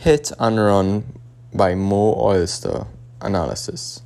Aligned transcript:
Hit 0.00 0.32
and 0.38 0.58
Run 0.58 1.20
by 1.52 1.74
Mo 1.74 2.14
Oyster 2.18 2.86
Analysis. 3.20 4.00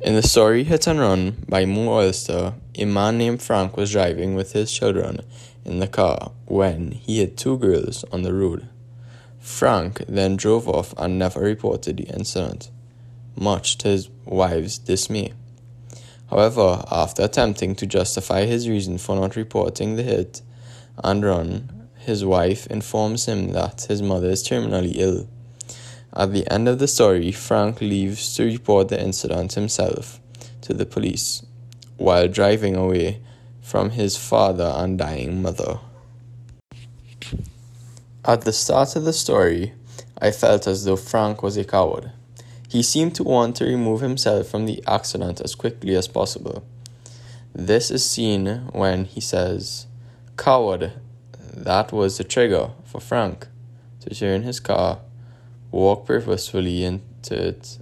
In 0.00 0.14
the 0.14 0.22
story 0.22 0.62
Hit 0.62 0.86
and 0.86 1.00
Run 1.00 1.44
by 1.48 1.64
Mo 1.64 1.94
Oyster, 1.94 2.54
a 2.76 2.84
man 2.84 3.18
named 3.18 3.42
Frank 3.42 3.76
was 3.76 3.90
driving 3.90 4.36
with 4.36 4.52
his 4.52 4.72
children 4.72 5.22
in 5.64 5.80
the 5.80 5.88
car 5.88 6.30
when 6.44 6.92
he 6.92 7.18
hit 7.18 7.36
two 7.36 7.58
girls 7.58 8.04
on 8.12 8.22
the 8.22 8.32
road. 8.32 8.68
Frank 9.40 10.04
then 10.08 10.36
drove 10.36 10.68
off 10.68 10.94
and 10.96 11.18
never 11.18 11.40
reported 11.40 11.96
the 11.96 12.04
incident, 12.04 12.70
much 13.34 13.78
to 13.78 13.88
his 13.88 14.08
wife's 14.26 14.78
dismay. 14.78 15.32
However, 16.30 16.84
after 16.88 17.24
attempting 17.24 17.74
to 17.74 17.86
justify 17.86 18.44
his 18.44 18.68
reason 18.68 18.96
for 18.96 19.16
not 19.16 19.34
reporting 19.34 19.96
the 19.96 20.04
hit 20.04 20.42
and 21.02 21.24
run, 21.24 21.75
his 22.06 22.24
wife 22.24 22.66
informs 22.68 23.26
him 23.26 23.52
that 23.52 23.86
his 23.88 24.00
mother 24.00 24.30
is 24.30 24.42
terminally 24.42 24.92
ill. 24.94 25.28
At 26.14 26.32
the 26.32 26.50
end 26.50 26.68
of 26.68 26.78
the 26.78 26.88
story, 26.88 27.32
Frank 27.32 27.80
leaves 27.80 28.34
to 28.36 28.44
report 28.44 28.88
the 28.88 29.02
incident 29.02 29.54
himself 29.54 30.20
to 30.62 30.72
the 30.72 30.86
police 30.86 31.44
while 31.96 32.28
driving 32.28 32.76
away 32.76 33.20
from 33.60 33.90
his 33.90 34.16
father 34.16 34.72
and 34.76 34.96
dying 34.96 35.42
mother. 35.42 35.80
At 38.24 38.42
the 38.42 38.52
start 38.52 38.96
of 38.96 39.04
the 39.04 39.12
story, 39.12 39.72
I 40.18 40.30
felt 40.30 40.66
as 40.66 40.84
though 40.84 40.96
Frank 40.96 41.42
was 41.42 41.56
a 41.56 41.64
coward. 41.64 42.12
He 42.68 42.82
seemed 42.82 43.14
to 43.16 43.24
want 43.24 43.56
to 43.56 43.64
remove 43.64 44.00
himself 44.00 44.46
from 44.46 44.66
the 44.66 44.82
accident 44.86 45.40
as 45.40 45.54
quickly 45.54 45.96
as 45.96 46.08
possible. 46.08 46.64
This 47.52 47.90
is 47.90 48.08
seen 48.08 48.68
when 48.72 49.06
he 49.06 49.20
says, 49.20 49.86
Coward, 50.36 50.92
that 51.56 51.90
was 51.90 52.18
the 52.18 52.24
trigger 52.24 52.70
for 52.84 53.00
Frank 53.00 53.48
to 54.00 54.14
turn 54.14 54.42
his 54.42 54.60
car, 54.60 55.00
walk 55.70 56.06
purposefully 56.06 56.84
into 56.84 57.48
it, 57.48 57.78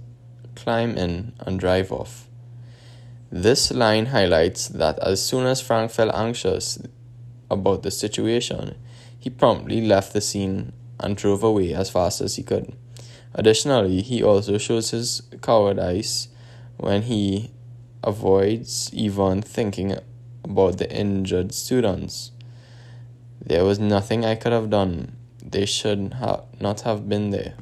climb 0.55 0.97
in, 0.97 1.33
and 1.39 1.59
drive 1.59 1.91
off. 1.91 2.27
This 3.29 3.71
line 3.71 4.07
highlights 4.07 4.69
that 4.69 4.97
as 4.99 5.23
soon 5.23 5.45
as 5.45 5.59
Frank 5.59 5.91
felt 5.91 6.15
anxious 6.15 6.79
about 7.51 7.83
the 7.83 7.91
situation, 7.91 8.75
he 9.19 9.29
promptly 9.29 9.85
left 9.85 10.13
the 10.13 10.21
scene 10.21 10.71
and 10.99 11.17
drove 11.17 11.43
away 11.43 11.73
as 11.73 11.89
fast 11.89 12.21
as 12.21 12.37
he 12.37 12.43
could. 12.43 12.73
Additionally, 13.33 14.01
he 14.01 14.23
also 14.23 14.57
shows 14.57 14.91
his 14.91 15.21
cowardice 15.41 16.29
when 16.77 17.03
he 17.03 17.51
avoids 18.03 18.89
even 18.93 19.41
thinking 19.41 19.97
about 20.43 20.77
the 20.77 20.89
injured 20.89 21.53
students. 21.53 22.31
There 23.45 23.63
was 23.63 23.79
nothing 23.79 24.25
I 24.25 24.35
could 24.35 24.51
have 24.51 24.69
done. 24.69 25.15
They 25.43 25.65
should 25.65 26.15
ha- 26.15 26.41
not 26.59 26.81
have 26.81 27.07
been 27.07 27.29
there. 27.29 27.53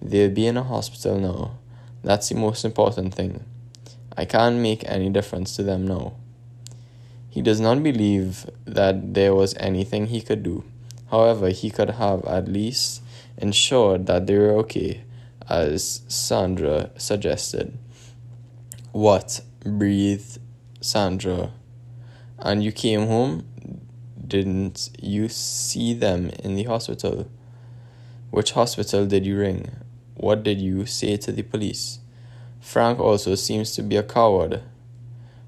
They'll 0.00 0.30
be 0.30 0.46
in 0.46 0.56
a 0.56 0.62
hospital 0.62 1.18
now. 1.18 1.58
That's 2.02 2.28
the 2.28 2.36
most 2.36 2.64
important 2.64 3.14
thing. 3.14 3.44
I 4.16 4.24
can't 4.24 4.56
make 4.56 4.82
any 4.86 5.10
difference 5.10 5.56
to 5.56 5.62
them 5.62 5.86
now. 5.86 6.14
He 7.28 7.42
does 7.42 7.60
not 7.60 7.82
believe 7.82 8.48
that 8.64 9.14
there 9.14 9.34
was 9.34 9.54
anything 9.58 10.06
he 10.06 10.20
could 10.20 10.42
do. 10.42 10.64
However, 11.10 11.50
he 11.50 11.70
could 11.70 11.90
have 11.90 12.24
at 12.24 12.48
least 12.48 13.02
ensured 13.36 14.06
that 14.06 14.26
they 14.26 14.38
were 14.38 14.56
okay, 14.58 15.02
as 15.48 16.02
Sandra 16.08 16.90
suggested. 16.96 17.76
What? 18.92 19.40
breathed 19.64 20.38
Sandra. 20.80 21.50
And 22.38 22.62
you 22.62 22.70
came 22.70 23.06
home? 23.06 23.46
Didn't 24.26 24.90
you 25.00 25.28
see 25.28 25.92
them 25.92 26.30
in 26.42 26.54
the 26.54 26.64
hospital? 26.64 27.28
Which 28.30 28.52
hospital 28.52 29.06
did 29.06 29.26
you 29.26 29.38
ring? 29.38 29.70
What 30.14 30.42
did 30.42 30.60
you 30.60 30.86
say 30.86 31.16
to 31.18 31.32
the 31.32 31.42
police? 31.42 31.98
Frank 32.60 32.98
also 33.00 33.34
seems 33.34 33.72
to 33.72 33.82
be 33.82 33.96
a 33.96 34.02
coward 34.02 34.62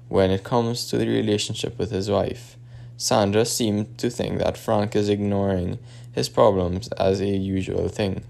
when 0.09 0.31
it 0.31 0.43
comes 0.43 0.87
to 0.89 0.97
the 0.97 1.07
relationship 1.07 1.79
with 1.79 1.91
his 1.91 2.09
wife. 2.09 2.57
Sandra 2.97 3.45
seemed 3.45 3.97
to 3.97 4.09
think 4.09 4.39
that 4.39 4.57
Frank 4.57 4.95
is 4.95 5.09
ignoring 5.09 5.79
his 6.11 6.29
problems 6.29 6.87
as 6.89 7.21
a 7.21 7.27
usual 7.27 7.87
thing. 7.87 8.23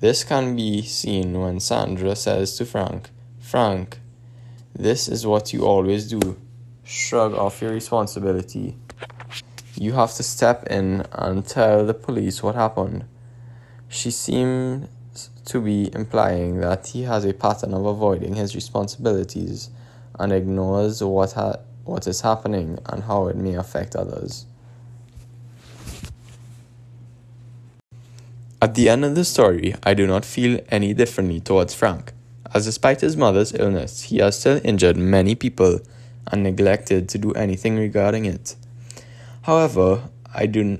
This 0.00 0.24
can 0.24 0.56
be 0.56 0.82
seen 0.82 1.40
when 1.40 1.60
Sandra 1.60 2.16
says 2.16 2.56
to 2.56 2.66
Frank, 2.66 3.10
Frank, 3.38 3.98
this 4.74 5.06
is 5.06 5.26
what 5.26 5.52
you 5.52 5.64
always 5.64 6.08
do. 6.08 6.36
Shrug 6.82 7.34
off 7.34 7.62
your 7.62 7.72
responsibility 7.72 8.76
you 9.74 9.92
have 9.92 10.12
to 10.14 10.22
step 10.22 10.66
in 10.68 11.04
and 11.12 11.46
tell 11.46 11.86
the 11.86 11.94
police 11.94 12.42
what 12.42 12.54
happened. 12.54 13.04
She 13.88 14.10
seems 14.10 14.88
to 15.44 15.60
be 15.60 15.92
implying 15.94 16.60
that 16.60 16.88
he 16.88 17.02
has 17.02 17.24
a 17.24 17.32
pattern 17.32 17.74
of 17.74 17.84
avoiding 17.84 18.34
his 18.34 18.54
responsibilities 18.54 19.70
and 20.18 20.32
ignores 20.32 21.02
what, 21.02 21.32
ha- 21.32 21.58
what 21.84 22.06
is 22.06 22.20
happening 22.20 22.78
and 22.86 23.02
how 23.04 23.26
it 23.28 23.36
may 23.36 23.54
affect 23.54 23.96
others. 23.96 24.46
At 28.60 28.76
the 28.76 28.88
end 28.88 29.04
of 29.04 29.16
the 29.16 29.24
story, 29.24 29.74
I 29.82 29.94
do 29.94 30.06
not 30.06 30.24
feel 30.24 30.60
any 30.68 30.94
differently 30.94 31.40
towards 31.40 31.74
Frank, 31.74 32.12
as 32.54 32.64
despite 32.66 33.00
his 33.00 33.16
mother's 33.16 33.52
illness, 33.54 34.02
he 34.02 34.18
has 34.18 34.38
still 34.38 34.60
injured 34.62 34.96
many 34.96 35.34
people 35.34 35.80
and 36.28 36.44
neglected 36.44 37.08
to 37.08 37.18
do 37.18 37.32
anything 37.32 37.76
regarding 37.76 38.24
it. 38.24 38.54
However, 39.42 40.08
I 40.32 40.46
do 40.46 40.78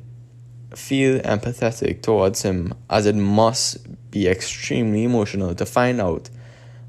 feel 0.75 1.19
empathetic 1.21 2.03
towards 2.03 2.43
him 2.43 2.75
as 2.89 3.06
it 3.06 3.17
must 3.17 4.11
be 4.11 4.28
extremely 4.28 5.05
emotional 5.05 5.55
to 5.56 5.67
find 5.67 6.00
out 6.00 6.31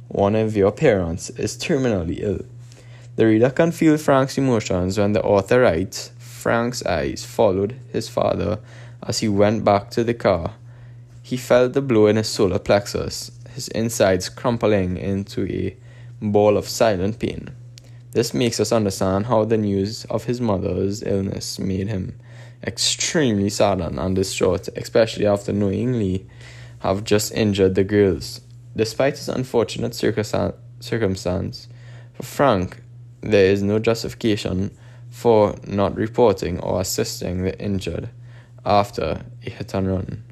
one 0.08 0.36
of 0.36 0.56
your 0.56 0.72
parents 0.72 1.32
is 1.32 1.58
terminally 1.58 2.20
ill. 2.22 2.46
The 3.16 3.26
reader 3.26 3.50
can 3.50 3.72
feel 3.72 3.98
Frank's 3.98 4.38
emotions 4.38 4.98
when 5.00 5.14
the 5.14 5.24
author 5.24 5.62
writes 5.62 6.12
Frank's 6.20 6.86
eyes 6.86 7.26
followed 7.26 7.76
his 7.92 8.08
father 8.08 8.60
as 9.02 9.20
he 9.20 9.28
went 9.28 9.64
back 9.64 9.90
to 9.92 10.04
the 10.04 10.14
car. 10.14 10.54
He 11.24 11.38
felt 11.38 11.74
the 11.74 11.82
blow 11.82 12.06
in 12.08 12.18
his 12.18 12.28
solar 12.28 12.60
plexus, 12.60 13.32
his 13.50 13.68
insides 13.70 14.30
crumpling 14.30 14.98
into 14.98 15.48
a 15.48 15.76
ball 16.22 16.58
of 16.58 16.68
silent 16.68 17.18
pain. 17.18 17.50
This 18.14 18.34
makes 18.34 18.60
us 18.60 18.72
understand 18.72 19.26
how 19.26 19.44
the 19.44 19.58
news 19.58 20.06
of 20.06 20.26
his 20.26 20.40
mother's 20.40 21.02
illness 21.02 21.58
made 21.58 21.88
him 21.88 22.20
extremely 22.66 23.50
saddened 23.50 24.00
and 24.00 24.16
distraught, 24.16 24.70
especially 24.76 25.26
after 25.26 25.52
knowingly 25.52 26.28
have 26.80 27.04
just 27.04 27.34
injured 27.34 27.76
the 27.76 27.84
girls. 27.84 28.42
Despite 28.76 29.18
his 29.18 29.30
unfortunate 29.30 29.96
circumstance, 29.96 31.68
for 32.14 32.24
Frank, 32.24 32.82
there 33.22 33.52
is 33.52 33.64
no 33.64 33.80
justification 33.80 34.78
for 35.10 35.56
not 35.66 35.96
reporting 35.96 36.60
or 36.60 36.82
assisting 36.82 37.44
the 37.44 37.60
injured 37.60 38.10
after 38.66 39.24
a 39.46 39.50
hit 39.50 39.74
and 39.74 39.88
run. 39.88 40.24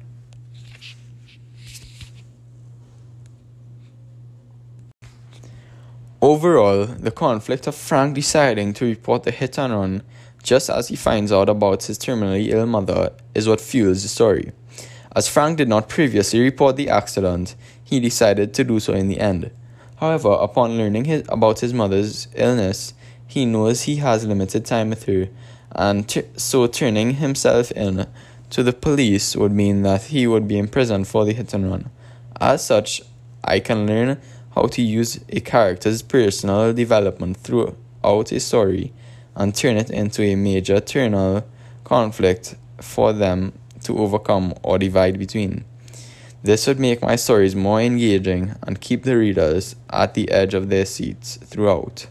Overall, 6.22 6.86
the 6.86 7.10
conflict 7.10 7.66
of 7.66 7.74
Frank 7.74 8.14
deciding 8.14 8.74
to 8.74 8.84
report 8.84 9.24
the 9.24 9.32
hit 9.32 9.58
and 9.58 9.72
run 9.72 10.02
just 10.40 10.70
as 10.70 10.86
he 10.86 10.94
finds 10.94 11.32
out 11.32 11.48
about 11.48 11.82
his 11.82 11.98
terminally 11.98 12.46
ill 12.50 12.64
mother 12.64 13.12
is 13.34 13.48
what 13.48 13.60
fuels 13.60 14.04
the 14.04 14.08
story. 14.08 14.52
As 15.16 15.26
Frank 15.26 15.58
did 15.58 15.68
not 15.68 15.88
previously 15.88 16.38
report 16.38 16.76
the 16.76 16.88
accident, 16.88 17.56
he 17.82 17.98
decided 17.98 18.54
to 18.54 18.62
do 18.62 18.78
so 18.78 18.92
in 18.92 19.08
the 19.08 19.18
end. 19.18 19.50
However, 19.96 20.30
upon 20.30 20.78
learning 20.78 21.06
his, 21.06 21.24
about 21.28 21.58
his 21.58 21.74
mother's 21.74 22.28
illness, 22.36 22.94
he 23.26 23.44
knows 23.44 23.82
he 23.82 23.96
has 23.96 24.24
limited 24.24 24.64
time 24.64 24.90
with 24.90 25.06
her, 25.06 25.28
and 25.72 26.08
t- 26.08 26.22
so 26.36 26.68
turning 26.68 27.14
himself 27.14 27.72
in 27.72 28.06
to 28.50 28.62
the 28.62 28.72
police 28.72 29.34
would 29.34 29.52
mean 29.52 29.82
that 29.82 30.04
he 30.04 30.28
would 30.28 30.46
be 30.46 30.58
imprisoned 30.58 31.08
for 31.08 31.24
the 31.24 31.32
hit 31.32 31.52
and 31.52 31.68
run. 31.68 31.90
As 32.40 32.64
such, 32.64 33.02
I 33.42 33.58
can 33.58 33.88
learn 33.88 34.20
how 34.54 34.66
to 34.66 34.82
use 34.82 35.20
a 35.28 35.40
character's 35.40 36.02
personal 36.02 36.72
development 36.72 37.36
throughout 37.38 38.32
a 38.32 38.40
story 38.40 38.92
and 39.34 39.54
turn 39.54 39.76
it 39.76 39.90
into 39.90 40.22
a 40.22 40.34
major 40.34 40.76
internal 40.76 41.44
conflict 41.84 42.54
for 42.80 43.12
them 43.12 43.52
to 43.82 43.98
overcome 43.98 44.54
or 44.62 44.78
divide 44.78 45.18
between. 45.18 45.64
This 46.42 46.66
would 46.66 46.80
make 46.80 47.02
my 47.02 47.16
stories 47.16 47.54
more 47.54 47.80
engaging 47.80 48.54
and 48.62 48.80
keep 48.80 49.04
the 49.04 49.16
readers 49.16 49.76
at 49.90 50.14
the 50.14 50.30
edge 50.30 50.54
of 50.54 50.68
their 50.68 50.84
seats 50.84 51.36
throughout. 51.36 52.06